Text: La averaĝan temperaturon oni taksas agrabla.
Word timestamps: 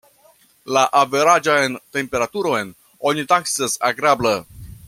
La 0.77 0.85
averaĝan 1.01 1.77
temperaturon 1.97 2.75
oni 3.11 3.29
taksas 3.35 3.81
agrabla. 3.93 4.37